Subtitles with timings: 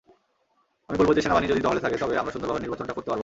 [0.89, 3.19] আমি বলব সেনাবাহিনী যদি টহলে থাকে তবে আমরা সুন্দরভাবে নির্বাচনটা করতে পারব।